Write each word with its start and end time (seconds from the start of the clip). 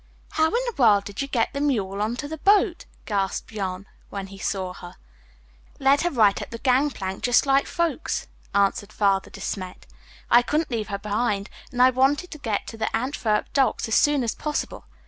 "How 0.31 0.47
in 0.47 0.53
the 0.65 0.73
world 0.79 1.03
did 1.03 1.21
you 1.21 1.27
get 1.27 1.53
the 1.53 1.61
mule 1.61 2.01
on 2.01 2.15
to 2.15 2.27
the 2.27 2.39
boat!" 2.39 2.85
gasped 3.05 3.51
Jan, 3.53 3.85
when 4.09 4.25
he 4.25 4.39
saw 4.39 4.73
her. 4.73 4.95
"Led 5.79 6.01
her 6.01 6.09
right 6.09 6.41
up 6.41 6.49
the 6.49 6.57
gangplank 6.57 7.21
just 7.21 7.45
like 7.45 7.67
folks," 7.67 8.25
answered 8.51 8.91
Father 8.91 9.29
De 9.29 9.41
Smet. 9.41 9.85
"I 10.31 10.41
couldn't 10.41 10.71
leave 10.71 10.87
her 10.87 10.97
behind 10.97 11.51
and 11.71 11.83
I 11.83 11.91
wanted 11.91 12.31
to 12.31 12.39
get 12.39 12.65
to 12.69 12.77
the 12.77 12.89
Antwerp 12.95 13.53
docks 13.53 13.87
as 13.87 13.93
soon 13.93 14.23
as 14.23 14.33
possible. 14.33 14.85